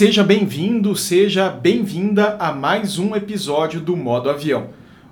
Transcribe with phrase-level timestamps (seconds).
[0.00, 4.70] Seja bem-vindo, seja bem-vinda a mais um episódio do Modo Avião,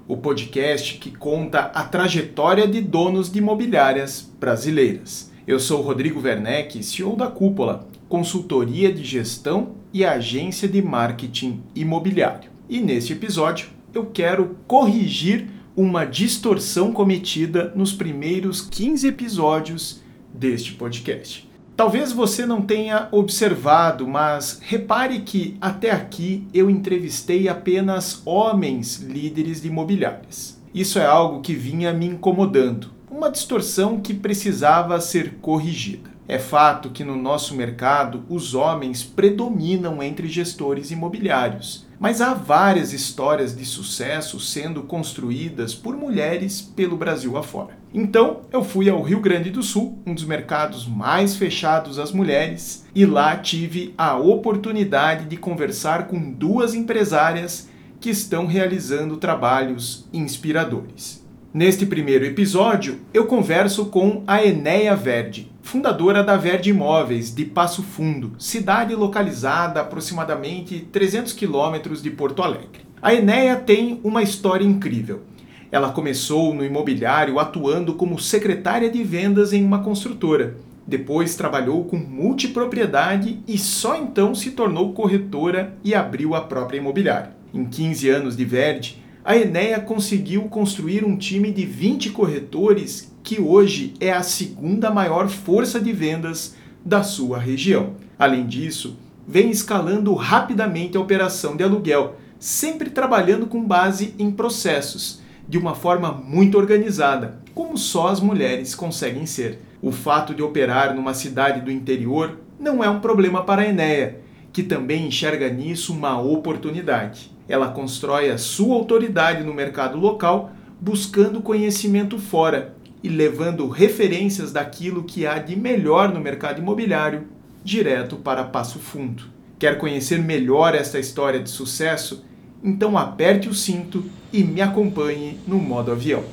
[0.09, 5.31] o podcast que conta a trajetória de donos de imobiliárias brasileiras.
[5.47, 12.51] Eu sou Rodrigo Werneck, CEO da Cúpula, consultoria de gestão e agência de marketing imobiliário.
[12.67, 20.01] E neste episódio eu quero corrigir uma distorção cometida nos primeiros 15 episódios
[20.33, 21.48] deste podcast.
[21.79, 29.63] Talvez você não tenha observado, mas repare que até aqui eu entrevistei apenas homens líderes
[29.63, 30.61] de imobiliárias.
[30.75, 36.11] Isso é algo que vinha me incomodando, uma distorção que precisava ser corrigida.
[36.27, 42.93] É fato que no nosso mercado os homens predominam entre gestores imobiliários, mas há várias
[42.93, 47.77] histórias de sucesso sendo construídas por mulheres pelo Brasil afora.
[47.93, 52.87] Então eu fui ao Rio Grande do Sul, um dos mercados mais fechados às mulheres,
[52.95, 57.69] e lá tive a oportunidade de conversar com duas empresárias
[58.01, 61.27] que estão realizando trabalhos inspiradores.
[61.53, 67.83] Neste primeiro episódio, eu converso com a Enéia Verde, fundadora da Verde Imóveis de Passo
[67.83, 72.81] Fundo, cidade localizada a aproximadamente 300 quilômetros de Porto Alegre.
[73.03, 75.25] A Enéia tem uma história incrível.
[75.71, 80.57] Ela começou no imobiliário atuando como secretária de vendas em uma construtora.
[80.87, 87.37] Depois trabalhou com multipropriedade e só então se tornou corretora e abriu a própria imobiliária.
[87.53, 93.39] Em 15 anos de Verde, a Enéia conseguiu construir um time de 20 corretores que
[93.39, 97.93] hoje é a segunda maior força de vendas da sua região.
[98.19, 98.97] Além disso,
[99.27, 105.75] vem escalando rapidamente a operação de aluguel, sempre trabalhando com base em processos de uma
[105.75, 109.61] forma muito organizada, como só as mulheres conseguem ser.
[109.83, 114.23] O fato de operar numa cidade do interior não é um problema para a Enéia,
[114.55, 117.31] que também enxerga nisso uma oportunidade.
[117.47, 120.51] Ela constrói a sua autoridade no mercado local,
[120.81, 127.27] buscando conhecimento fora e levando referências daquilo que há de melhor no mercado imobiliário
[127.63, 129.25] direto para Passo Fundo.
[129.59, 132.25] Quer conhecer melhor esta história de sucesso?
[132.63, 136.25] Então aperte o cinto e me acompanhe no modo avião.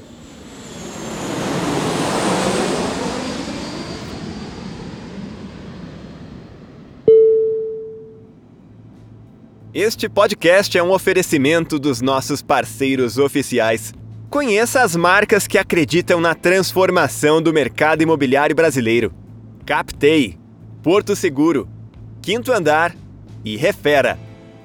[9.73, 13.93] Este podcast é um oferecimento dos nossos parceiros oficiais.
[14.29, 19.13] Conheça as marcas que acreditam na transformação do mercado imobiliário brasileiro:
[19.65, 20.37] Captei,
[20.83, 21.69] Porto Seguro,
[22.21, 22.95] Quinto Andar
[23.43, 24.19] e Refera.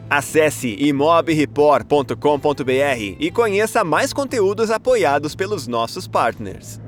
[0.09, 6.81] Acesse imobreport.com.br e conheça mais conteúdos apoiados pelos nossos partners.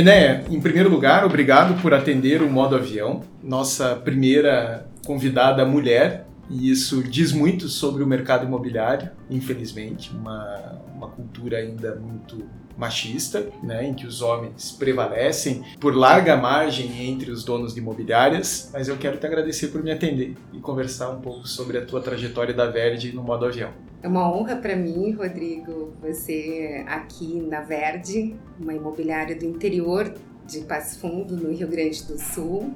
[0.00, 6.70] Enéia, em primeiro lugar, obrigado por atender o modo avião, nossa primeira convidada mulher, e
[6.70, 12.48] isso diz muito sobre o mercado imobiliário, infelizmente, uma, uma cultura ainda muito
[12.80, 18.70] machista, né, em que os homens prevalecem por larga margem entre os donos de imobiliárias,
[18.72, 22.00] mas eu quero te agradecer por me atender e conversar um pouco sobre a tua
[22.00, 23.70] trajetória da Verde no modo avião.
[24.02, 30.14] É uma honra para mim, Rodrigo, você aqui na Verde, uma imobiliária do interior
[30.46, 32.74] de Passo Fundo, no Rio Grande do Sul,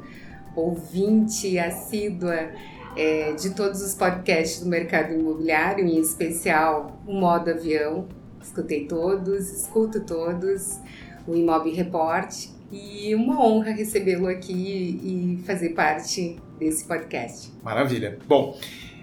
[0.54, 2.50] ouvinte assídua
[2.94, 8.06] é, de todos os podcasts do mercado imobiliário, em especial o Modo Avião.
[8.44, 10.78] Escutei todos, escuto todos,
[11.26, 12.32] o Imob Report,
[12.70, 17.50] e uma honra recebê-lo aqui e fazer parte desse podcast.
[17.62, 18.18] Maravilha.
[18.26, 18.56] Bom,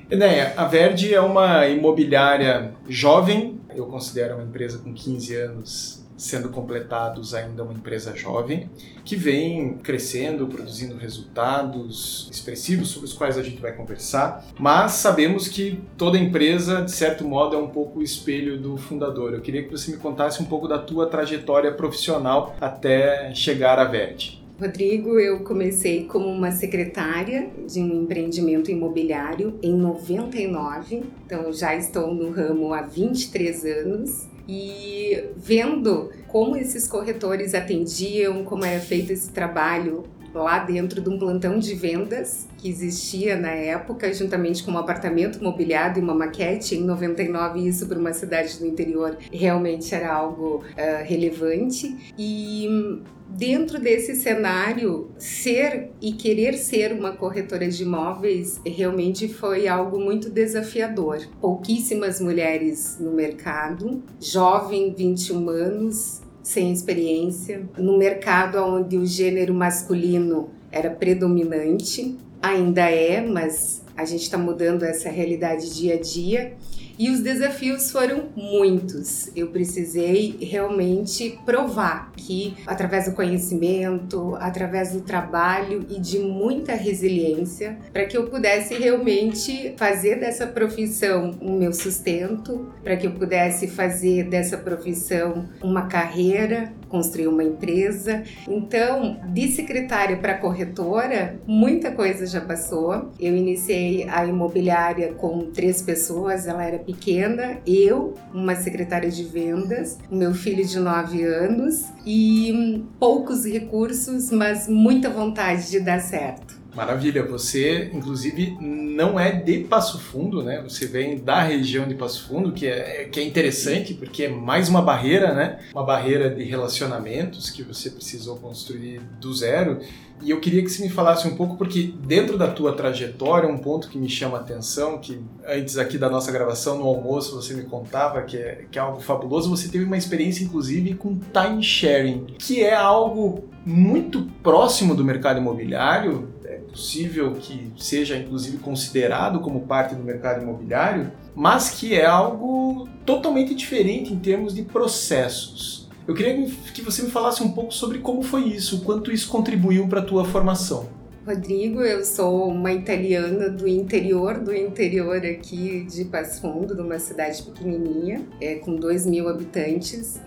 [0.09, 6.49] Enéia, a Verde é uma imobiliária jovem, eu considero uma empresa com 15 anos sendo
[6.49, 8.69] completados ainda uma empresa jovem,
[9.03, 15.47] que vem crescendo, produzindo resultados expressivos sobre os quais a gente vai conversar, mas sabemos
[15.47, 19.33] que toda empresa, de certo modo, é um pouco o espelho do fundador.
[19.33, 23.85] Eu queria que você me contasse um pouco da tua trajetória profissional até chegar à
[23.85, 24.39] Verde.
[24.59, 32.13] Rodrigo, eu comecei como uma secretária de um empreendimento imobiliário em 99, então já estou
[32.13, 39.31] no ramo há 23 anos e vendo como esses corretores atendiam, como era feito esse
[39.31, 40.03] trabalho
[40.33, 45.43] lá dentro de um plantão de vendas que existia na época, juntamente com um apartamento
[45.43, 46.75] mobiliado e uma maquete.
[46.75, 52.13] Em 99, isso para uma cidade do interior realmente era algo uh, relevante.
[52.17, 53.01] E
[53.37, 60.29] dentro desse cenário, ser e querer ser uma corretora de imóveis realmente foi algo muito
[60.29, 61.21] desafiador.
[61.39, 70.49] Pouquíssimas mulheres no mercado, jovem, 21 anos, sem experiência, no mercado onde o gênero masculino
[70.71, 76.53] era predominante, ainda é, mas a gente está mudando essa realidade dia a dia.
[77.01, 79.31] E os desafios foram muitos.
[79.35, 87.79] Eu precisei realmente provar que, através do conhecimento, através do trabalho e de muita resiliência,
[87.91, 93.67] para que eu pudesse realmente fazer dessa profissão o meu sustento, para que eu pudesse
[93.67, 98.21] fazer dessa profissão uma carreira, construir uma empresa.
[98.47, 103.09] Então, de secretária para corretora, muita coisa já passou.
[103.19, 109.97] Eu iniciei a imobiliária com três pessoas, ela era pequena, eu, uma secretária de vendas,
[110.11, 116.60] meu filho de 9 anos e poucos recursos, mas muita vontade de dar certo.
[116.75, 120.61] Maravilha, você inclusive não é de Passo Fundo, né?
[120.61, 124.69] Você vem da região de Passo Fundo, que é, que é interessante porque é mais
[124.69, 125.59] uma barreira, né?
[125.73, 129.79] Uma barreira de relacionamentos que você precisou construir do zero.
[130.23, 133.57] E eu queria que você me falasse um pouco, porque dentro da tua trajetória, um
[133.57, 137.55] ponto que me chama a atenção, que antes aqui da nossa gravação, no almoço, você
[137.55, 141.63] me contava que é, que é algo fabuloso, você teve uma experiência, inclusive, com time
[141.63, 149.39] sharing, que é algo muito próximo do mercado imobiliário, é possível que seja, inclusive, considerado
[149.39, 155.89] como parte do mercado imobiliário, mas que é algo totalmente diferente em termos de processos.
[156.05, 159.87] Eu queria que você me falasse um pouco sobre como foi isso, quanto isso contribuiu
[159.87, 160.89] para a tua formação.
[161.25, 166.97] Rodrigo, eu sou uma italiana do interior do interior aqui de Passo Fundo, de uma
[166.99, 170.19] cidade pequenininha, é, com 2 mil habitantes.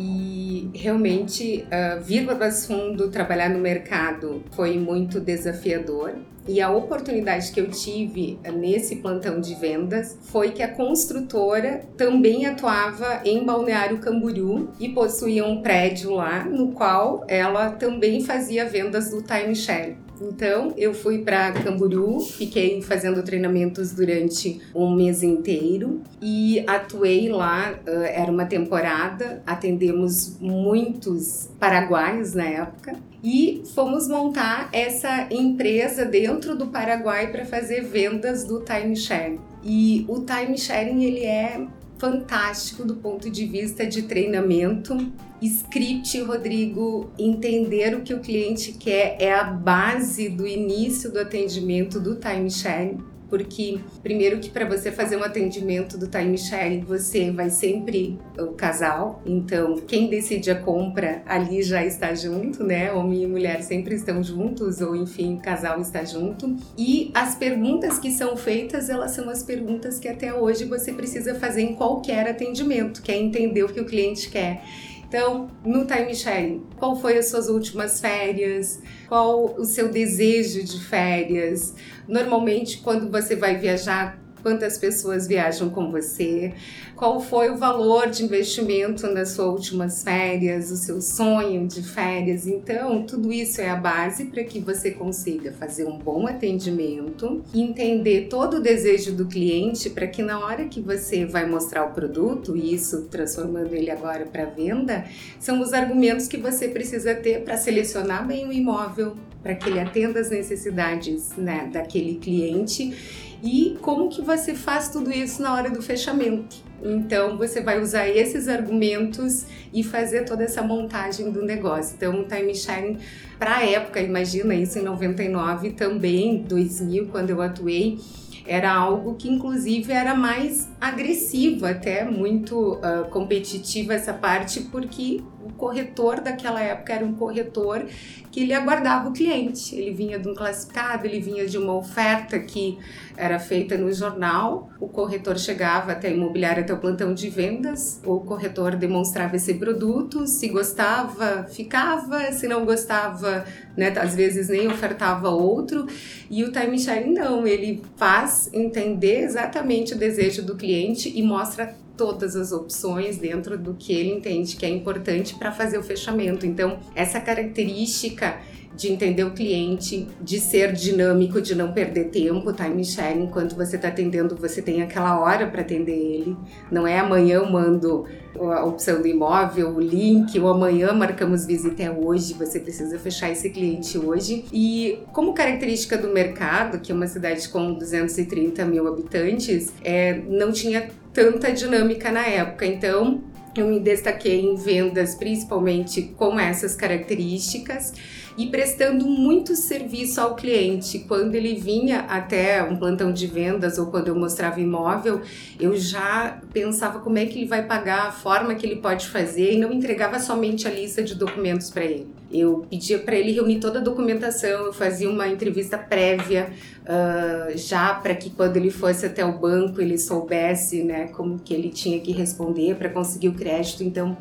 [0.00, 6.14] E realmente uh, vir para Passo Fundo trabalhar no mercado foi muito desafiador.
[6.46, 12.46] E a oportunidade que eu tive nesse plantão de vendas foi que a construtora também
[12.46, 19.10] atuava em Balneário Camboriú e possuía um prédio lá no qual ela também fazia vendas
[19.10, 19.98] do timeshare.
[20.20, 27.78] Então, eu fui para Camboriú, fiquei fazendo treinamentos durante um mês inteiro e atuei lá.
[27.86, 36.68] Era uma temporada, atendemos muitos paraguaios na época e fomos montar essa empresa dentro do
[36.68, 39.40] Paraguai para fazer vendas do timeshare.
[39.64, 41.66] E o timesharing ele é
[41.98, 44.96] fantástico do ponto de vista de treinamento.
[45.42, 52.00] Script, Rodrigo, entender o que o cliente quer é a base do início do atendimento
[52.00, 52.96] do timeshare
[53.28, 58.48] porque primeiro que para você fazer um atendimento do time sharing, você vai sempre o
[58.48, 62.92] casal, então quem decide a compra ali já está junto, né?
[62.92, 66.56] Homem e mulher sempre estão juntos, ou enfim, o casal está junto.
[66.76, 71.34] E as perguntas que são feitas, elas são as perguntas que até hoje você precisa
[71.34, 74.62] fazer em qualquer atendimento, que é entender o que o cliente quer.
[75.08, 78.78] Então, no time sharing, qual foi as suas últimas férias?
[79.08, 81.74] Qual o seu desejo de férias?
[82.06, 86.52] Normalmente, quando você vai viajar, quantas pessoas viajam com você,
[86.96, 92.46] qual foi o valor de investimento nas suas últimas férias, o seu sonho de férias.
[92.46, 98.26] Então, tudo isso é a base para que você consiga fazer um bom atendimento, entender
[98.28, 102.56] todo o desejo do cliente para que na hora que você vai mostrar o produto,
[102.56, 105.04] isso transformando ele agora para venda,
[105.38, 109.80] são os argumentos que você precisa ter para selecionar bem o imóvel, para que ele
[109.80, 115.70] atenda as necessidades né, daquele cliente e como que você faz tudo isso na hora
[115.70, 116.56] do fechamento.
[116.82, 121.94] Então você vai usar esses argumentos e fazer toda essa montagem do negócio.
[121.96, 122.98] Então o time sharing
[123.38, 127.98] para a época, imagina isso em 99 também, 2000 quando eu atuei,
[128.46, 135.52] era algo que inclusive era mais agressivo, até muito uh, competitiva essa parte, porque o
[135.54, 137.86] corretor daquela época era um corretor
[138.30, 139.74] que ele aguardava o cliente.
[139.74, 142.78] Ele vinha de um classificado, ele vinha de uma oferta que
[143.16, 144.70] era feita no jornal.
[144.78, 148.00] O corretor chegava até a imobiliária, até o plantão de vendas.
[148.04, 153.44] O corretor demonstrava esse produto, se gostava, ficava, se não gostava,
[153.76, 155.86] né, às vezes nem ofertava outro.
[156.30, 161.74] E o time sharing não, ele faz entender exatamente o desejo do cliente e mostra
[161.98, 166.46] todas as opções dentro do que ele entende que é importante para fazer o fechamento.
[166.46, 168.38] Então, essa característica
[168.78, 173.74] de entender o cliente, de ser dinâmico, de não perder tempo, time sharing, enquanto você
[173.74, 176.36] está atendendo, você tem aquela hora para atender ele.
[176.70, 178.04] Não é amanhã eu mando
[178.38, 183.30] a opção do imóvel, o link, ou amanhã marcamos visita é hoje, você precisa fechar
[183.30, 184.44] esse cliente hoje.
[184.52, 190.52] E como característica do mercado, que é uma cidade com 230 mil habitantes, é, não
[190.52, 190.88] tinha
[191.18, 192.64] tanta dinâmica na época.
[192.64, 193.24] Então,
[193.56, 197.92] eu me destaquei em vendas principalmente com essas características
[198.38, 201.00] e prestando muito serviço ao cliente.
[201.00, 205.20] Quando ele vinha até um plantão de vendas ou quando eu mostrava imóvel,
[205.58, 209.54] eu já pensava como é que ele vai pagar, a forma que ele pode fazer
[209.54, 212.06] e não entregava somente a lista de documentos para ele.
[212.30, 216.50] Eu pedia para ele reunir toda a documentação, eu fazia uma entrevista prévia
[216.82, 221.52] uh, já para que quando ele fosse até o banco ele soubesse né, como que
[221.54, 223.82] ele tinha que responder para conseguir o crédito.
[223.82, 224.16] Então,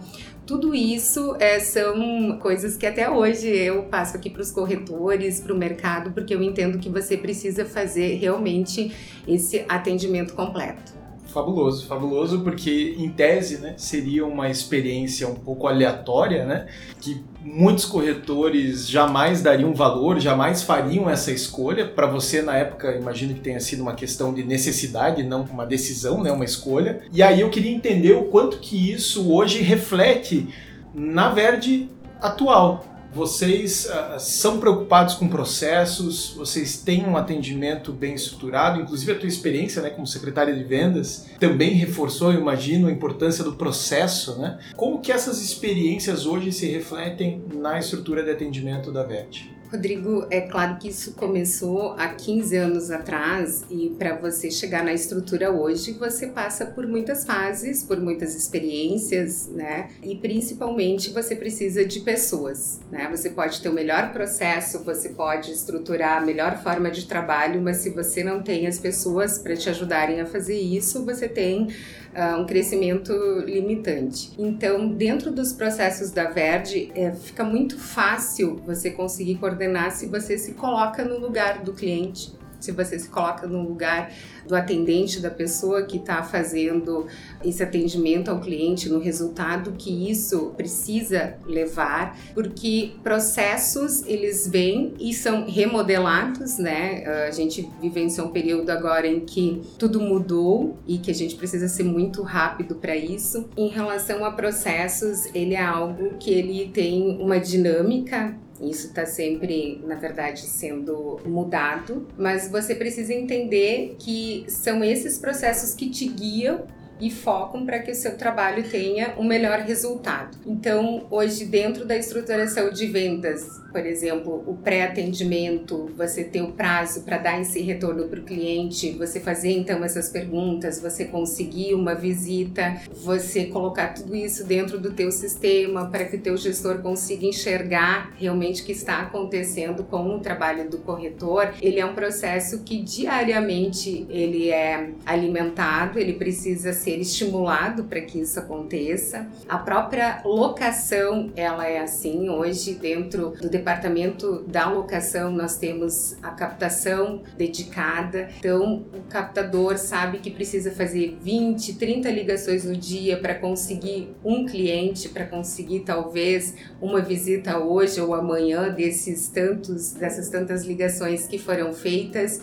[0.47, 5.53] tudo isso é, são coisas que até hoje eu passo aqui para os corretores, para
[5.53, 8.95] o mercado, porque eu entendo que você precisa fazer realmente
[9.27, 10.96] esse atendimento completo.
[11.27, 16.67] Fabuloso, fabuloso, porque em tese né, seria uma experiência um pouco aleatória, né,
[16.99, 21.87] que muitos corretores jamais dariam valor, jamais fariam essa escolha.
[21.87, 26.23] Para você, na época, imagino que tenha sido uma questão de necessidade, não uma decisão,
[26.23, 27.01] né, uma escolha.
[27.11, 30.47] E aí eu queria entender o quanto que isso hoje reflete
[30.93, 31.89] na Verde
[32.21, 39.19] atual vocês uh, são preocupados com processos, vocês têm um atendimento bem estruturado, inclusive a
[39.19, 44.39] tua experiência né, como secretária de vendas também reforçou, eu imagino, a importância do processo.
[44.39, 44.59] Né?
[44.75, 49.56] Como que essas experiências hoje se refletem na estrutura de atendimento da VET?
[49.71, 54.93] Rodrigo, é claro que isso começou há 15 anos atrás e para você chegar na
[54.93, 59.89] estrutura hoje, você passa por muitas fases, por muitas experiências, né?
[60.01, 63.09] E principalmente você precisa de pessoas, né?
[63.11, 67.77] Você pode ter o melhor processo, você pode estruturar a melhor forma de trabalho, mas
[67.77, 71.67] se você não tem as pessoas para te ajudarem a fazer isso, você tem
[72.15, 73.11] uh, um crescimento
[73.45, 74.31] limitante.
[74.37, 80.37] Então, dentro dos processos da Verde, é, fica muito fácil você conseguir coordenar se você
[80.37, 84.11] se coloca no lugar do cliente se você se coloca no lugar
[84.47, 87.07] do atendente, da pessoa que está fazendo
[87.43, 95.13] esse atendimento ao cliente, no resultado que isso precisa levar, porque processos eles vêm e
[95.13, 97.03] são remodelados, né?
[97.27, 101.67] A gente vivenciou um período agora em que tudo mudou e que a gente precisa
[101.67, 103.49] ser muito rápido para isso.
[103.57, 109.81] Em relação a processos, ele é algo que ele tem uma dinâmica isso está sempre,
[109.85, 116.65] na verdade, sendo mudado, mas você precisa entender que são esses processos que te guiam
[116.99, 120.37] e focam para que o seu trabalho tenha um melhor resultado.
[120.45, 127.03] Então, hoje, dentro da estruturação de vendas, por exemplo, o pré-atendimento, você ter o prazo
[127.03, 131.93] para dar esse retorno para o cliente, você fazer então essas perguntas, você conseguir uma
[131.93, 137.25] visita, você colocar tudo isso dentro do teu sistema para que o teu gestor consiga
[137.25, 141.53] enxergar realmente o que está acontecendo com o trabalho do corretor.
[141.61, 147.99] Ele é um processo que diariamente ele é alimentado, ele precisa ser ser estimulado para
[147.99, 149.27] que isso aconteça.
[149.49, 152.29] A própria locação, ela é assim.
[152.29, 158.29] Hoje, dentro do departamento da locação, nós temos a captação dedicada.
[158.39, 164.45] Então, o captador sabe que precisa fazer 20, 30 ligações no dia para conseguir um
[164.45, 171.37] cliente, para conseguir talvez uma visita hoje ou amanhã desses tantos, dessas tantas ligações que
[171.37, 172.39] foram feitas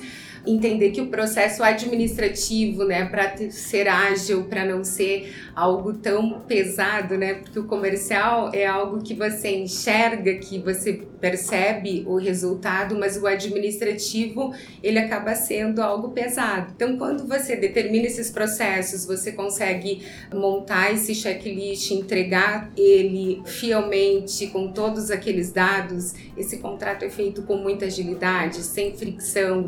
[0.47, 7.17] entender que o processo administrativo, né, para ser ágil, para não ser algo tão pesado,
[7.17, 13.17] né, porque o comercial é algo que você enxerga, que você percebe o resultado, mas
[13.17, 16.73] o administrativo ele acaba sendo algo pesado.
[16.77, 24.71] Então, quando você determina esses processos, você consegue montar esse checklist, entregar ele fielmente com
[24.71, 26.13] todos aqueles dados.
[26.37, 29.63] Esse contrato é feito com muita agilidade, sem fricção, o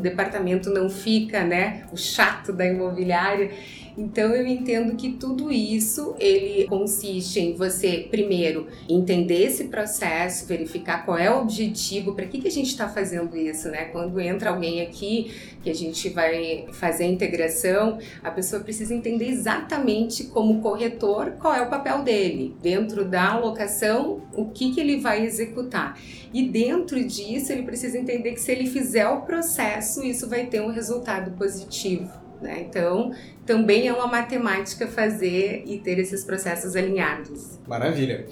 [0.67, 3.51] departamento não fica, né, o chato da imobiliária.
[3.97, 11.03] Então eu entendo que tudo isso ele consiste em você primeiro entender esse processo, verificar
[11.03, 13.85] qual é o objetivo, para que, que a gente está fazendo isso, né?
[13.85, 15.31] Quando entra alguém aqui
[15.63, 21.55] que a gente vai fazer a integração, a pessoa precisa entender exatamente como corretor qual
[21.55, 25.99] é o papel dele dentro da alocação, o que, que ele vai executar.
[26.31, 30.61] E dentro disso ele precisa entender que se ele fizer o processo, isso vai ter
[30.61, 32.26] um resultado positivo.
[32.41, 32.65] Né?
[32.69, 33.11] Então,
[33.45, 37.59] também é uma matemática fazer e ter esses processos alinhados.
[37.67, 38.25] Maravilha.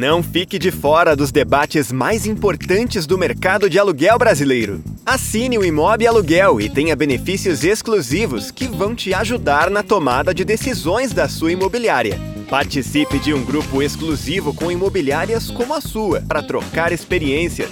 [0.00, 4.82] Não fique de fora dos debates mais importantes do mercado de aluguel brasileiro.
[5.04, 10.42] Assine o Imob Aluguel e tenha benefícios exclusivos que vão te ajudar na tomada de
[10.42, 12.18] decisões da sua imobiliária.
[12.48, 17.68] Participe de um grupo exclusivo com imobiliárias como a sua para trocar experiências.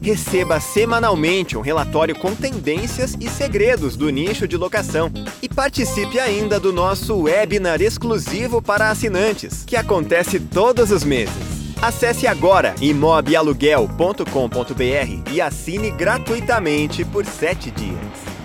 [0.00, 5.10] Receba semanalmente um relatório com tendências e segredos do nicho de locação.
[5.42, 11.55] E participe ainda do nosso webinar exclusivo para assinantes, que acontece todos os meses.
[11.80, 18.35] Acesse agora imobialuguel.com.br e assine gratuitamente por 7 dias.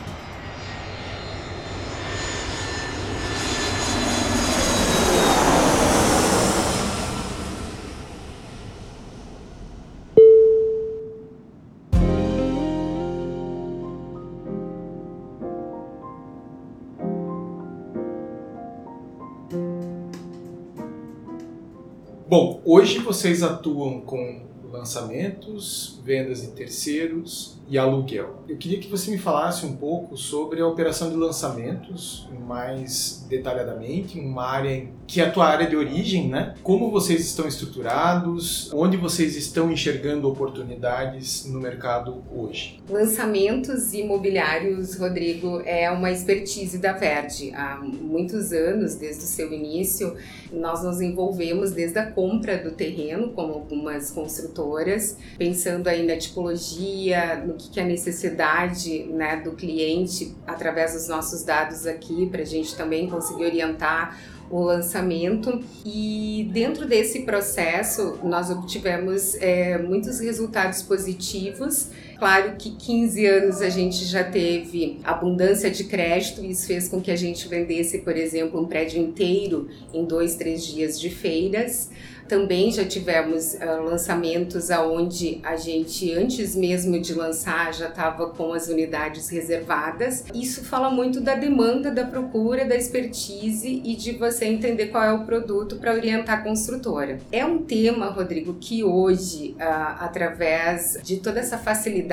[22.31, 28.43] Bom, hoje vocês atuam com lançamentos, vendas em terceiros e aluguel.
[28.49, 34.19] Eu queria que você me falasse um pouco sobre a operação de lançamentos, mais detalhadamente,
[34.19, 36.53] uma área que é a tua área de origem, né?
[36.63, 42.81] Como vocês estão estruturados, onde vocês estão enxergando oportunidades no mercado hoje?
[42.89, 47.53] Lançamentos imobiliários, Rodrigo, é uma expertise da Verde.
[47.53, 50.15] Há muitos anos, desde o seu início,
[50.51, 57.41] nós nos envolvemos desde a compra do terreno com algumas construtoras, pensando aí na tipologia,
[57.45, 62.45] no que é a necessidade né, do cliente através dos nossos dados aqui, para a
[62.45, 64.17] gente também conseguir orientar
[64.49, 71.89] o lançamento e dentro desse processo nós obtivemos é, muitos resultados positivos.
[72.21, 77.09] Claro que 15 anos a gente já teve abundância de crédito, isso fez com que
[77.09, 81.89] a gente vendesse, por exemplo, um prédio inteiro em dois, três dias de feiras.
[82.27, 88.53] Também já tivemos uh, lançamentos aonde a gente, antes mesmo de lançar, já estava com
[88.53, 90.23] as unidades reservadas.
[90.33, 95.11] Isso fala muito da demanda, da procura, da expertise e de você entender qual é
[95.11, 97.19] o produto para orientar a construtora.
[97.33, 102.10] É um tema, Rodrigo, que hoje, uh, através de toda essa facilidade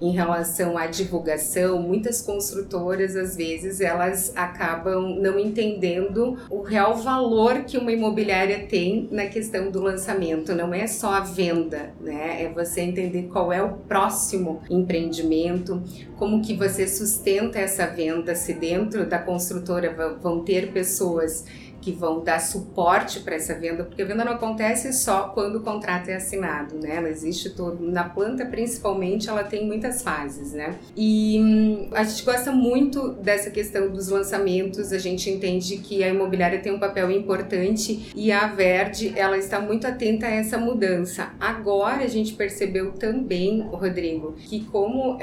[0.00, 7.64] em relação à divulgação, muitas construtoras, às vezes, elas acabam não entendendo o real valor
[7.64, 12.44] que uma imobiliária tem na questão do lançamento, não é só a venda, né?
[12.44, 15.82] É você entender qual é o próximo empreendimento,
[16.16, 21.44] como que você sustenta essa venda, se dentro da construtora vão ter pessoas
[21.80, 25.60] que vão dar suporte para essa venda, porque a venda não acontece só quando o
[25.60, 26.96] contrato é assinado, né?
[26.96, 30.78] Ela existe todo na planta, principalmente, ela tem muitas fases, né?
[30.96, 34.92] E hum, a gente gosta muito dessa questão dos lançamentos.
[34.92, 39.60] A gente entende que a imobiliária tem um papel importante e a Verde ela está
[39.60, 41.30] muito atenta a essa mudança.
[41.40, 45.18] Agora a gente percebeu também, Rodrigo, que como uh,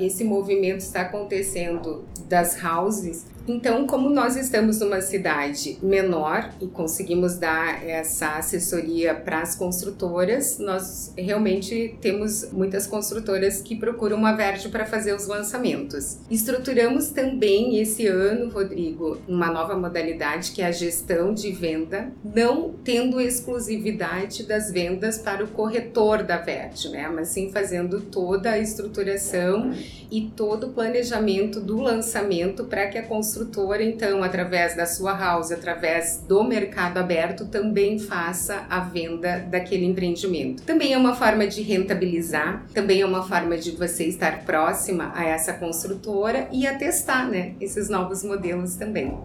[0.00, 6.01] esse movimento está acontecendo das houses então, como nós estamos numa cidade menor
[6.60, 14.16] e conseguimos dar essa assessoria para as construtoras, nós realmente temos muitas construtoras que procuram
[14.16, 16.18] uma Verde para fazer os lançamentos.
[16.30, 22.74] Estruturamos também esse ano, Rodrigo, uma nova modalidade que é a gestão de venda, não
[22.84, 27.08] tendo exclusividade das vendas para o corretor da Verde, né?
[27.08, 29.72] Mas sim fazendo toda a estruturação
[30.10, 35.52] e todo o planejamento do lançamento para que a construtora, então, através da sua house,
[35.52, 35.91] através
[36.28, 40.62] do mercado aberto, também faça a venda daquele empreendimento.
[40.62, 45.24] Também é uma forma de rentabilizar, também é uma forma de você estar próxima a
[45.24, 49.16] essa construtora e a testar, né, esses novos modelos também.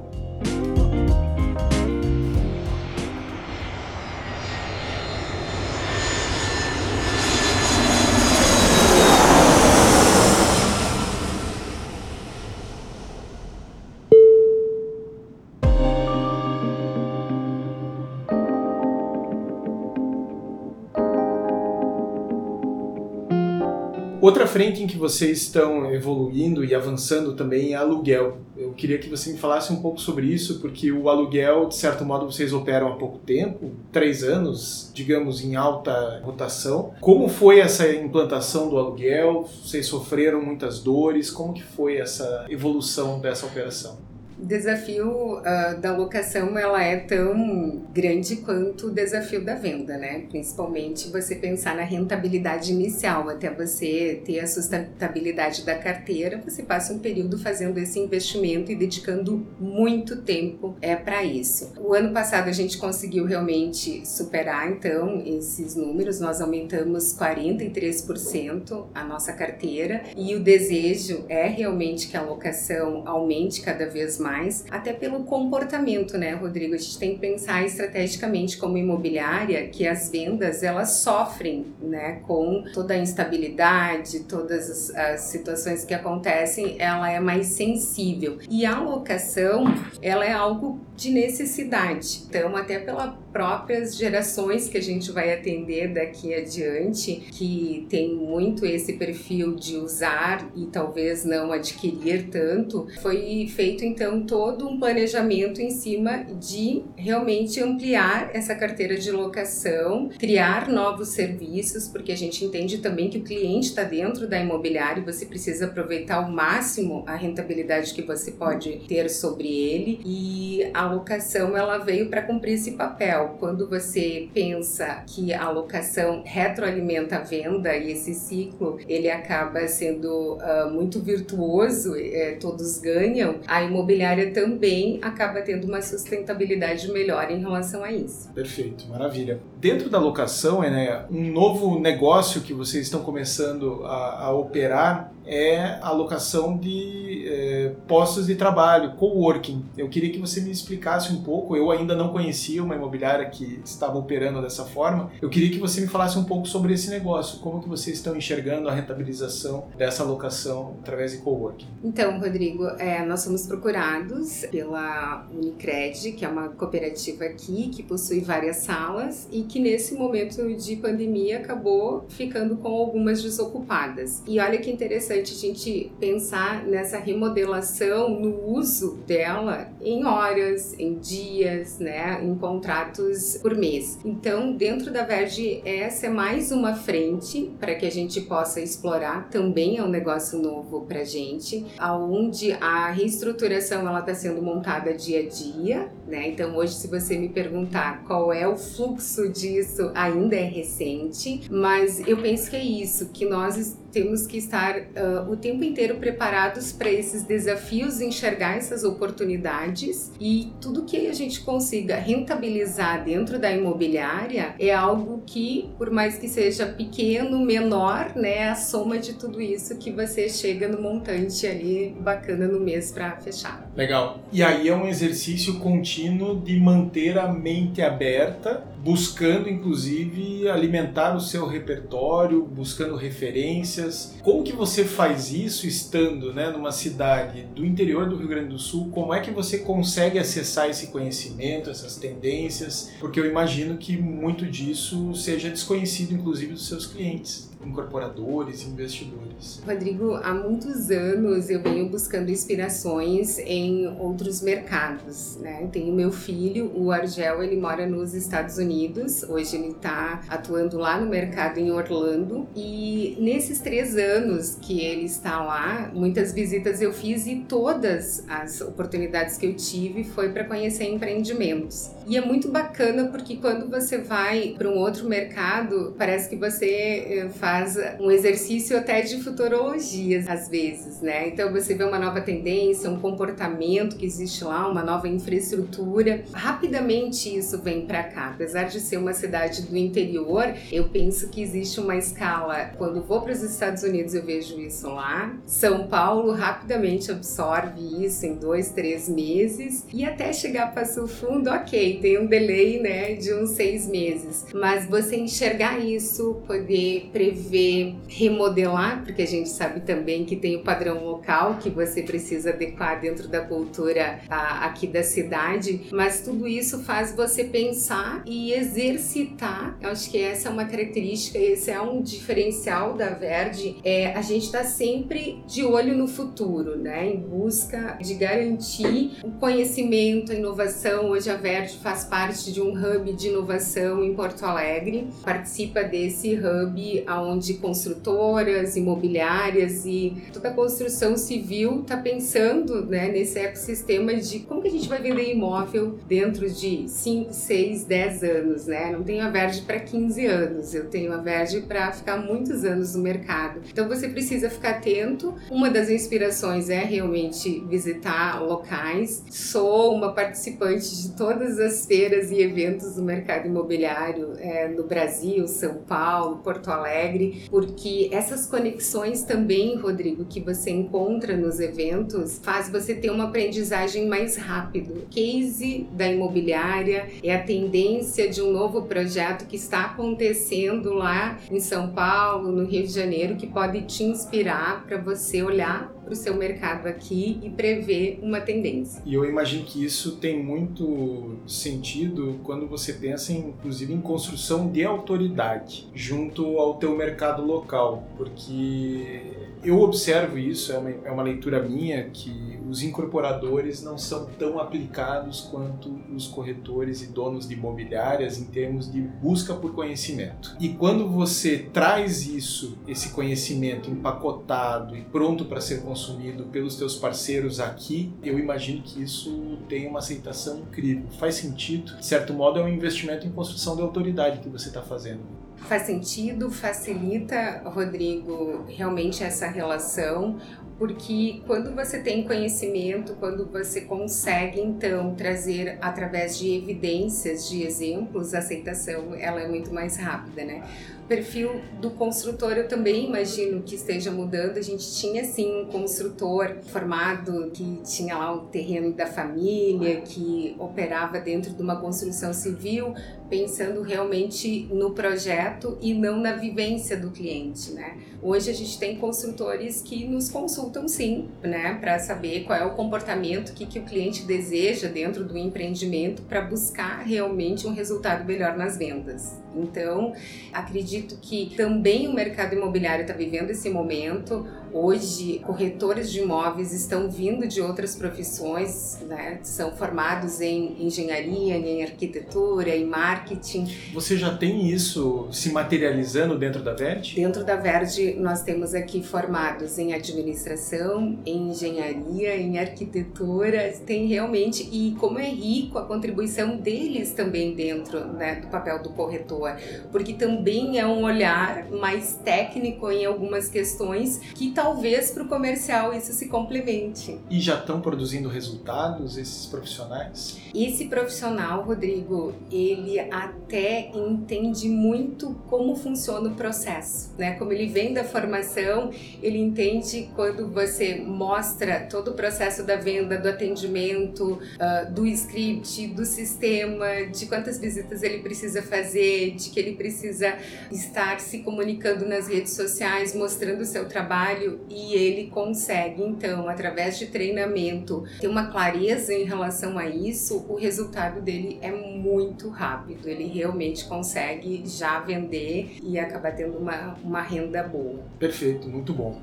[24.19, 28.38] Outra frente em que vocês estão evoluindo e avançando também é aluguel.
[28.58, 32.03] Eu queria que você me falasse um pouco sobre isso, porque o aluguel, de certo
[32.03, 36.93] modo, vocês operam há pouco tempo, três anos, digamos, em alta rotação.
[36.99, 39.47] Como foi essa implantação do aluguel?
[39.63, 41.30] Vocês sofreram muitas dores?
[41.30, 44.07] Como que foi essa evolução dessa operação?
[44.39, 50.26] O desafio uh, da locação ela é tão grande quanto o desafio da venda, né?
[50.30, 56.93] Principalmente você pensar na rentabilidade inicial, até você ter a sustentabilidade da carteira, você passa
[56.93, 61.73] um período fazendo esse investimento e dedicando muito tempo é para isso.
[61.80, 69.04] O ano passado a gente conseguiu realmente superar então esses números, nós aumentamos 43% a
[69.04, 74.66] nossa carteira e o desejo é realmente que a locação aumente cada vez mais mais,
[74.70, 76.76] até pelo comportamento, né, Rodrigo?
[76.76, 82.63] A gente tem que pensar estrategicamente como imobiliária que as vendas elas sofrem, né, com
[82.74, 88.38] toda a instabilidade, todas as, as situações que acontecem, ela é mais sensível.
[88.50, 89.66] E a locação,
[90.02, 92.24] ela é algo de necessidade.
[92.28, 98.65] Então, até pelas próprias gerações que a gente vai atender daqui adiante, que tem muito
[98.65, 105.62] esse perfil de usar e talvez não adquirir tanto, foi feito então todo um planejamento
[105.62, 112.43] em cima de realmente ampliar essa carteira de locação, criar novos serviços, porque a gente
[112.43, 117.04] entende também que o cliente está dentro da imobiliária e você precisa aproveitar ao máximo
[117.06, 120.02] a rentabilidade que você pode ter sobre ele.
[120.04, 123.27] E a locação ela veio para cumprir esse papel.
[123.40, 130.36] Quando você pensa que a locação retroalimenta a venda e esse ciclo ele acaba sendo
[130.36, 137.40] uh, muito virtuoso, é, todos ganham, a imobiliária também acaba tendo uma sustentabilidade melhor em
[137.40, 138.32] relação a isso.
[138.34, 139.40] Perfeito, maravilha.
[139.60, 145.12] Dentro da locação, é né, um novo negócio que vocês estão começando a, a operar
[145.28, 149.66] é a locação de é, postos de trabalho, coworking.
[149.78, 151.56] Eu queria que você me explicasse um pouco.
[151.56, 155.12] Eu ainda não conhecia uma imobiliária que estava operando dessa forma.
[155.22, 157.40] Eu queria que você me falasse um pouco sobre esse negócio.
[157.40, 161.68] Como que vocês estão enxergando a rentabilização dessa locação através de coworking?
[161.84, 168.22] Então, Rodrigo, é, nós somos procurados pela Unicred, que é uma cooperativa aqui que possui
[168.22, 174.24] várias salas e que nesse momento de pandemia acabou ficando com algumas desocupadas.
[174.28, 180.77] E olha que interessante interessante a gente pensar nessa remodelação no uso dela em horas,
[180.77, 183.99] em dias, né, em contratos por mês.
[184.06, 189.30] Então, dentro da Verge, essa é mais uma frente para que a gente possa explorar.
[189.30, 195.21] Também é um negócio novo para gente, aonde a reestruturação ela está sendo montada dia
[195.21, 196.30] a dia, né?
[196.30, 202.00] Então, hoje, se você me perguntar qual é o fluxo disso, ainda é recente, mas
[202.08, 206.72] eu penso que é isso, que nós temos que estar uh, o tempo inteiro preparados
[206.72, 213.52] para esses desafios, enxergar essas oportunidades e tudo que a gente consiga rentabilizar dentro da
[213.52, 219.41] imobiliária é algo que, por mais que seja pequeno, menor, né, a soma de tudo
[219.41, 223.66] isso que você chega no montante ali bacana no mês para fechar.
[223.78, 224.24] Legal.
[224.34, 231.20] E aí é um exercício contínuo de manter a mente aberta buscando inclusive alimentar o
[231.20, 234.16] seu repertório, buscando referências.
[234.24, 238.58] Como que você faz isso estando, né, numa cidade do interior do Rio Grande do
[238.58, 238.90] Sul?
[238.90, 242.94] Como é que você consegue acessar esse conhecimento, essas tendências?
[243.00, 249.62] Porque eu imagino que muito disso seja desconhecido inclusive dos seus clientes incorporadores, investidores?
[249.65, 255.38] Rodrigo, há muitos anos eu venho buscando inspirações em outros mercados.
[255.38, 255.67] Né?
[255.71, 259.23] Tenho meu filho, o Argel, ele mora nos Estados Unidos.
[259.23, 262.47] Hoje ele está atuando lá no mercado em Orlando.
[262.56, 268.62] E nesses três anos que ele está lá, muitas visitas eu fiz e todas as
[268.62, 271.91] oportunidades que eu tive foi para conhecer empreendimentos.
[272.08, 277.06] E é muito bacana porque quando você vai para um outro mercado, parece que você
[277.10, 281.30] eh, faz faz um exercício até de futurologia, às vezes, né?
[281.30, 286.24] Então você vê uma nova tendência, um comportamento que existe lá, uma nova infraestrutura.
[286.32, 288.30] Rapidamente isso vem para cá.
[288.30, 292.72] Apesar de ser uma cidade do interior, eu penso que existe uma escala.
[292.78, 295.36] Quando vou para os Estados Unidos, eu vejo isso lá.
[295.46, 301.50] São Paulo rapidamente absorve isso em dois, três meses e até chegar a Passo Fundo,
[301.50, 304.46] ok, tem um delay, né, de uns seis meses.
[304.54, 310.56] Mas você enxergar isso, poder prever prever remodelar, porque a gente sabe também que tem
[310.56, 316.21] o padrão local que você precisa adequar dentro da cultura a, aqui da cidade, mas
[316.21, 319.78] tudo isso faz você pensar e exercitar.
[319.80, 323.78] Eu acho que essa é uma característica, esse é um diferencial da Verde.
[323.84, 327.08] É, a gente está sempre de olho no futuro, né?
[327.08, 331.10] Em busca de garantir o conhecimento, a inovação.
[331.10, 335.08] Hoje a Verde faz parte de um hub de inovação em Porto Alegre.
[335.23, 343.40] Participa desse hub onde construtoras, imobiliárias e toda a construção civil está pensando né, nesse
[343.40, 348.66] ecossistema de como que a gente vai vender imóvel dentro de 5, 6, 10 anos,
[348.68, 348.92] né?
[348.92, 352.96] Não tenho a Verde para 15 anos, eu tenho a Verde para ficar muitos anos
[352.96, 353.62] no mercado.
[353.72, 355.34] Então você precisa ficar atento.
[355.50, 359.24] Uma das inspirações é realmente visitar locais.
[359.30, 365.48] Sou uma participante de todas as feiras e eventos do mercado imobiliário é, no Brasil,
[365.48, 367.16] São Paulo, Porto Alegre,
[367.49, 374.08] porque essas conexões também, Rodrigo, que você encontra nos eventos, faz você ter uma aprendizagem
[374.08, 375.08] mais rápido.
[375.10, 381.60] Case da imobiliária é a tendência de um novo projeto que está acontecendo lá em
[381.60, 386.15] São Paulo, no Rio de Janeiro, que pode te inspirar para você olhar para o
[386.15, 389.02] seu mercado aqui e prever uma tendência.
[389.06, 394.70] E eu imagino que isso tem muito sentido quando você pensa, em, inclusive, em construção
[394.70, 399.22] de autoridade junto ao teu mercado local, porque
[399.69, 404.60] eu observo isso, é uma, é uma leitura minha, que os incorporadores não são tão
[404.60, 410.56] aplicados quanto os corretores e donos de imobiliárias em termos de busca por conhecimento.
[410.60, 416.95] E quando você traz isso, esse conhecimento empacotado e pronto para ser consumido pelos teus
[416.95, 421.06] parceiros aqui, eu imagino que isso tem uma aceitação incrível.
[421.19, 421.95] Faz sentido?
[421.97, 425.46] De certo modo, é um investimento em construção de autoridade que você está fazendo.
[425.65, 430.39] Faz sentido, facilita, Rodrigo, realmente essa relação,
[430.78, 438.34] porque quando você tem conhecimento, quando você consegue então trazer através de evidências, de exemplos,
[438.34, 440.63] a aceitação ela é muito mais rápida, né?
[441.08, 444.58] Perfil do construtor eu também imagino que esteja mudando.
[444.58, 450.56] A gente tinha sim um construtor formado que tinha lá o terreno da família, que
[450.60, 452.93] operava dentro de uma construção civil,
[453.30, 457.98] pensando realmente no projeto e não na vivência do cliente, né?
[458.22, 462.72] Hoje a gente tem construtores que nos consultam sim, né, para saber qual é o
[462.72, 468.58] comportamento que, que o cliente deseja dentro do empreendimento para buscar realmente um resultado melhor
[468.58, 469.36] nas vendas.
[469.56, 470.13] Então,
[470.52, 474.47] acredito que também o mercado imobiliário está vivendo esse momento.
[474.80, 479.40] Hoje, corretores de imóveis estão vindo de outras profissões, né?
[479.42, 483.76] são formados em engenharia, em arquitetura, em marketing.
[483.92, 487.16] Você já tem isso se materializando dentro da Verde?
[487.16, 493.74] Dentro da Verde, nós temos aqui formados em administração, em engenharia, em arquitetura.
[493.84, 498.92] Tem realmente, e como é rico a contribuição deles também dentro né, do papel do
[498.92, 499.56] corretor,
[499.92, 504.66] porque também é um olhar mais técnico em algumas questões que talvez
[505.13, 507.19] para o comercial isso se complemente.
[507.30, 510.38] E já estão produzindo resultados esses profissionais?
[510.53, 517.34] Esse profissional, Rodrigo, ele até entende muito como funciona o processo, né?
[517.34, 523.17] Como ele vem da formação, ele entende quando você mostra todo o processo da venda,
[523.17, 529.60] do atendimento, uh, do script, do sistema, de quantas visitas ele precisa fazer, de que
[529.60, 530.36] ele precisa
[530.71, 536.97] estar se comunicando nas redes sociais, mostrando o seu trabalho e ele consegue, então, através
[536.97, 543.07] de treinamento, ter uma clareza em relação a isso, o resultado dele é muito rápido.
[543.07, 547.99] Ele realmente consegue já vender e acabar tendo uma, uma renda boa.
[548.19, 549.19] Perfeito, muito bom.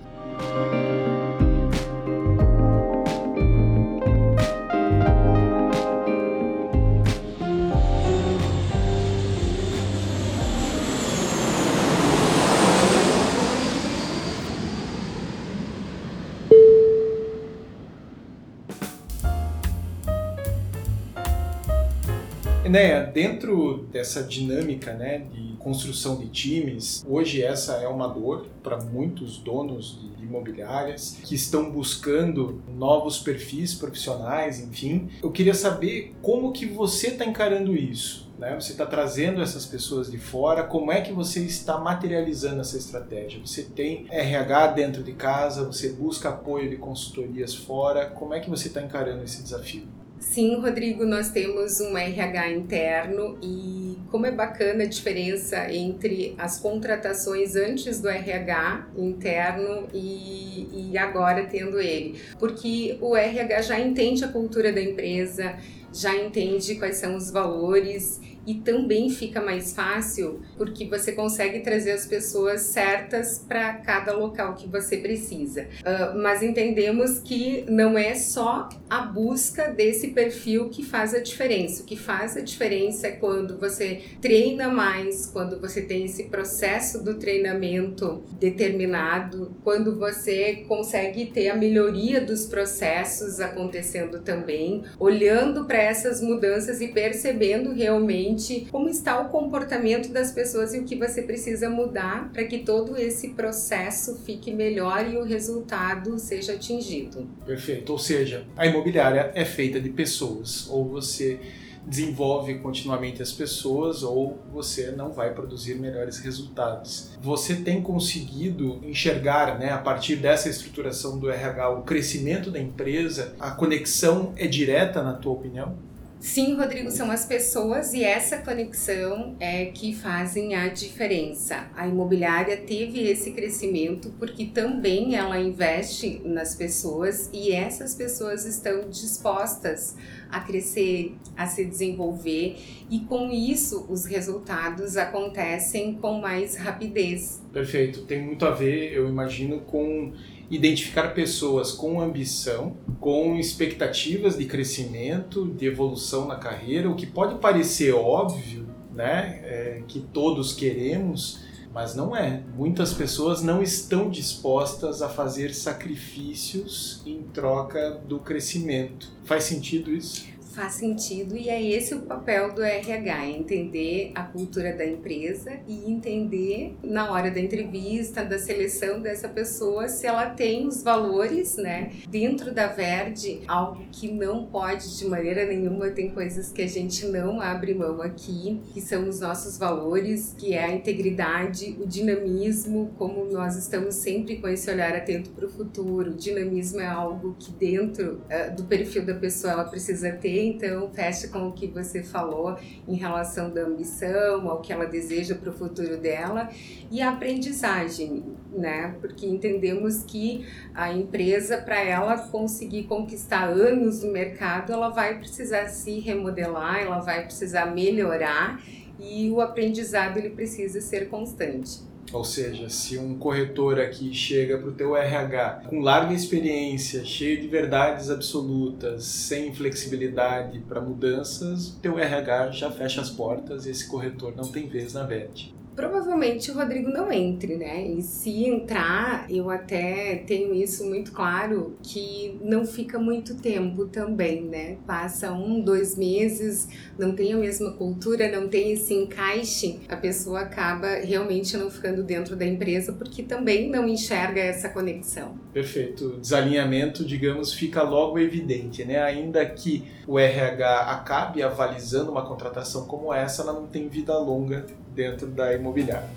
[22.75, 28.79] Enéia, dentro dessa dinâmica né, de construção de times, hoje essa é uma dor para
[28.81, 35.09] muitos donos de imobiliárias que estão buscando novos perfis profissionais, enfim.
[35.23, 38.29] Eu queria saber como que você está encarando isso.
[38.37, 38.53] Né?
[38.59, 43.41] Você está trazendo essas pessoas de fora, como é que você está materializando essa estratégia?
[43.47, 48.51] Você tem RH dentro de casa, você busca apoio de consultorias fora, como é que
[48.51, 49.87] você está encarando esse desafio?
[50.33, 56.59] Sim, Rodrigo, nós temos um RH interno e como é bacana a diferença entre as
[56.59, 62.21] contratações antes do RH interno e, e agora tendo ele.
[62.37, 65.57] Porque o RH já entende a cultura da empresa,
[65.93, 71.93] já entende quais são os valores e também fica mais fácil porque você consegue trazer
[71.93, 75.63] as pessoas certas para cada local que você precisa.
[75.63, 81.83] Uh, mas entendemos que não é só a busca desse perfil que faz a diferença.
[81.83, 87.03] O que faz a diferença é quando você treina mais, quando você tem esse processo
[87.03, 95.79] do treinamento determinado, quando você consegue ter a melhoria dos processos acontecendo também, olhando para
[95.79, 98.34] essas mudanças e percebendo realmente
[98.71, 102.97] como está o comportamento das pessoas e o que você precisa mudar para que todo
[102.97, 107.27] esse processo fique melhor e o resultado seja atingido.
[107.47, 107.93] Perfeito.
[107.93, 111.41] Ou seja, a imobiliária é feita de pessoas, ou você
[111.87, 117.11] desenvolve continuamente as pessoas ou você não vai produzir melhores resultados.
[117.21, 123.35] Você tem conseguido enxergar, né, a partir dessa estruturação do RH, o crescimento da empresa?
[123.39, 125.77] A conexão é direta, na tua opinião?
[126.25, 131.69] Sim, Rodrigo, são as pessoas e essa conexão é que fazem a diferença.
[131.77, 138.89] A imobiliária teve esse crescimento porque também ela investe nas pessoas e essas pessoas estão
[138.89, 139.97] dispostas
[140.31, 142.57] a crescer, a se desenvolver
[142.91, 147.43] e com isso os resultados acontecem com mais rapidez.
[147.53, 150.15] Perfeito, tem muito a ver, eu imagino, com
[150.51, 157.37] identificar pessoas com ambição, com expectativas de crescimento, de evolução na carreira, o que pode
[157.37, 161.41] parecer óbvio, né, é, que todos queremos,
[161.73, 162.43] mas não é.
[162.57, 169.11] Muitas pessoas não estão dispostas a fazer sacrifícios em troca do crescimento.
[169.25, 170.34] Faz sentido isso?
[170.55, 175.91] Faz sentido e é esse o papel do RH, entender a cultura da empresa e
[175.91, 181.93] entender na hora da entrevista, da seleção dessa pessoa, se ela tem os valores, né,
[182.09, 187.07] dentro da Verde, algo que não pode de maneira nenhuma, tem coisas que a gente
[187.07, 192.93] não abre mão aqui, que são os nossos valores, que é a integridade, o dinamismo,
[192.97, 196.13] como nós estamos sempre com esse olhar atento para o futuro.
[196.13, 200.91] O dinamismo é algo que dentro uh, do perfil da pessoa ela precisa ter então
[200.93, 205.51] fecha com o que você falou em relação da ambição, ao que ela deseja para
[205.51, 206.51] o futuro dela
[206.91, 208.95] e a aprendizagem, né?
[209.01, 215.69] Porque entendemos que a empresa, para ela conseguir conquistar anos no mercado, ela vai precisar
[215.69, 218.63] se remodelar, ela vai precisar melhorar
[218.99, 221.94] e o aprendizado ele precisa ser constante.
[222.13, 227.41] Ou seja, se um corretor aqui chega para o teu RH com larga experiência, cheio
[227.41, 233.89] de verdades absolutas, sem flexibilidade para mudanças, teu RH já fecha as portas e esse
[233.89, 237.87] corretor não tem vez na VET provavelmente o Rodrigo não entre, né?
[237.87, 244.43] E se entrar, eu até tenho isso muito claro, que não fica muito tempo também,
[244.43, 244.77] né?
[244.87, 250.41] Passa um, dois meses, não tem a mesma cultura, não tem esse encaixe, a pessoa
[250.41, 255.39] acaba realmente não ficando dentro da empresa porque também não enxerga essa conexão.
[255.53, 256.07] Perfeito.
[256.07, 259.03] O desalinhamento, digamos, fica logo evidente, né?
[259.03, 264.67] Ainda que o RH acabe avalizando uma contratação como essa, ela não tem vida longa
[264.95, 266.09] dentro da imobiliária.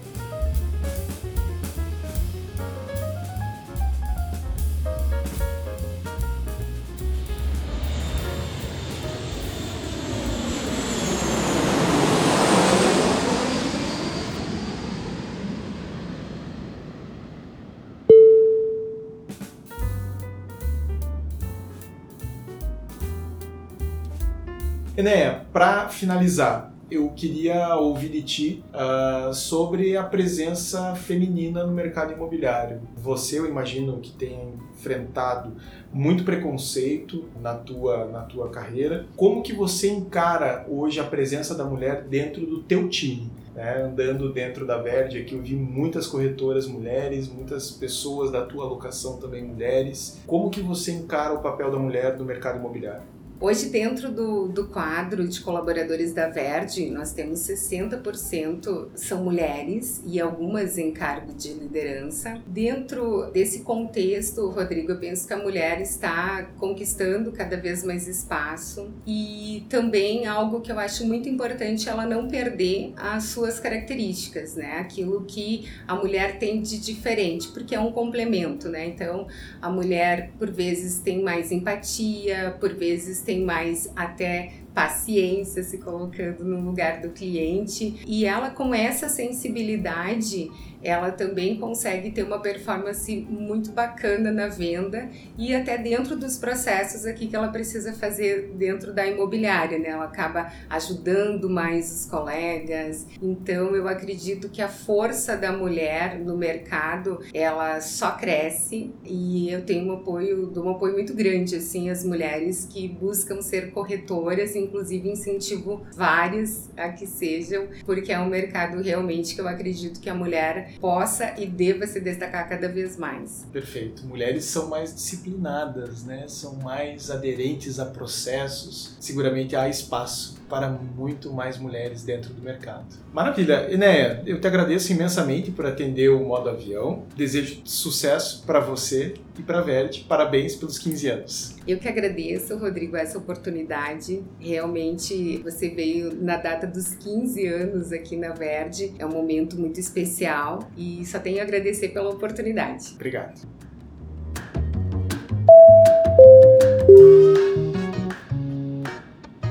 [24.98, 32.14] Enéia, para finalizar, eu queria ouvir de ti uh, sobre a presença feminina no mercado
[32.14, 32.82] imobiliário.
[32.96, 35.54] Você, eu imagino que tenha enfrentado
[35.92, 39.06] muito preconceito na tua, na tua carreira.
[39.16, 43.30] Como que você encara hoje a presença da mulher dentro do teu time?
[43.54, 43.82] Né?
[43.82, 49.18] Andando dentro da Verde aqui, eu vi muitas corretoras mulheres, muitas pessoas da tua alocação
[49.18, 50.22] também mulheres.
[50.26, 53.17] Como que você encara o papel da mulher no mercado imobiliário?
[53.40, 60.20] Hoje, dentro do, do quadro de colaboradores da Verde, nós temos 60% são mulheres e
[60.20, 62.42] algumas em cargo de liderança.
[62.48, 68.90] Dentro desse contexto, Rodrigo, eu penso que a mulher está conquistando cada vez mais espaço
[69.06, 74.80] e também algo que eu acho muito importante ela não perder as suas características, né?
[74.80, 78.88] Aquilo que a mulher tem de diferente, porque é um complemento, né?
[78.88, 79.28] Então,
[79.62, 86.46] a mulher por vezes tem mais empatia, por vezes tem mais até paciência, se colocando
[86.46, 88.00] no lugar do cliente.
[88.06, 90.52] E ela, com essa sensibilidade,
[90.84, 97.06] ela também consegue ter uma performance muito bacana na venda e até dentro dos processos
[97.06, 99.90] aqui que ela precisa fazer dentro da imobiliária, né?
[99.90, 103.08] Ela acaba ajudando mais os colegas.
[103.22, 109.64] Então eu acredito que a força da mulher no mercado, ela só cresce e eu
[109.66, 114.56] tenho um apoio, dou um apoio muito grande assim às mulheres que buscam ser corretoras,
[114.68, 120.10] inclusive incentivo várias a que sejam, porque é um mercado realmente que eu acredito que
[120.10, 123.46] a mulher possa e deva se destacar cada vez mais.
[123.52, 124.06] Perfeito.
[124.06, 126.26] Mulheres são mais disciplinadas, né?
[126.28, 128.96] São mais aderentes a processos.
[129.00, 132.86] Seguramente há espaço para muito mais mulheres dentro do mercado.
[133.14, 133.72] Maravilha.
[133.72, 137.04] Enéia, eu te agradeço imensamente por atender o modo avião.
[137.16, 140.06] Desejo sucesso para você e para a Verde.
[140.08, 141.56] Parabéns pelos 15 anos.
[141.68, 144.24] Eu que agradeço, Rodrigo, essa oportunidade.
[144.40, 148.94] Realmente você veio na data dos 15 anos aqui na Verde.
[148.98, 152.94] É um momento muito especial e só tenho a agradecer pela oportunidade.
[152.96, 153.42] Obrigado.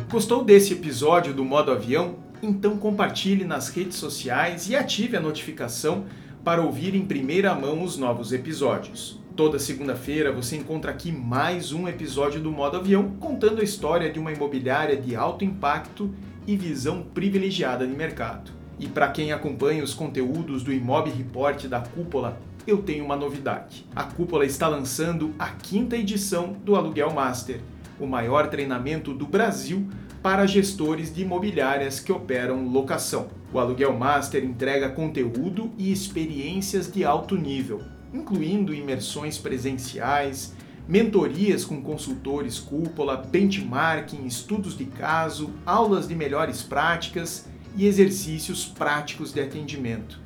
[0.09, 2.15] Gostou desse episódio do Modo Avião?
[2.41, 6.05] Então compartilhe nas redes sociais e ative a notificação
[6.45, 9.21] para ouvir em primeira mão os novos episódios.
[9.35, 14.21] Toda segunda-feira você encontra aqui mais um episódio do Modo Avião contando a história de
[14.21, 16.15] uma imobiliária de alto impacto
[16.47, 18.53] e visão privilegiada de mercado.
[18.79, 23.85] E para quem acompanha os conteúdos do Imob Report da Cúpula, eu tenho uma novidade.
[23.95, 27.61] A Cúpula está lançando a quinta edição do Aluguel Master,
[27.99, 29.89] o maior treinamento do Brasil
[30.23, 33.29] para gestores de imobiliárias que operam locação.
[33.53, 40.55] O Aluguel Master entrega conteúdo e experiências de alto nível incluindo imersões presenciais,
[40.89, 49.33] mentorias com consultores cúpula, benchmarking, estudos de caso, aulas de melhores práticas e exercícios práticos
[49.33, 50.21] de atendimento.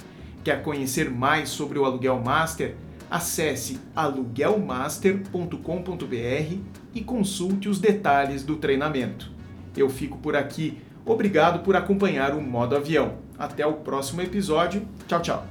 [0.44, 2.76] Quer conhecer mais sobre o Aluguel Master?
[3.10, 9.30] Acesse aluguelmaster.com.br e consulte os detalhes do treinamento.
[9.76, 10.78] Eu fico por aqui.
[11.04, 13.14] Obrigado por acompanhar o Modo Avião.
[13.38, 14.82] Até o próximo episódio.
[15.06, 15.46] Tchau, tchau.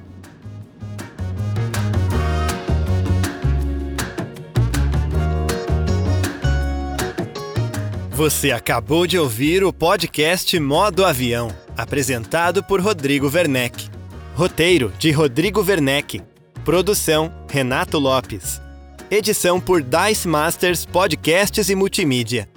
[8.11, 13.89] Você acabou de ouvir o podcast Modo Avião, apresentado por Rodrigo Werneck.
[14.35, 16.21] Roteiro de Rodrigo Werneck.
[16.65, 18.68] Produção Renato Lopes.
[19.12, 22.47] Edição por Dice Masters Podcasts e Multimídia.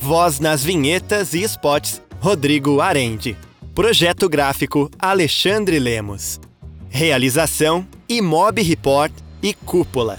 [0.00, 3.36] Voz nas vinhetas e spots Rodrigo Arende.
[3.72, 6.40] Projeto gráfico Alexandre Lemos.
[6.88, 10.18] Realização Imob Report e Cúpula.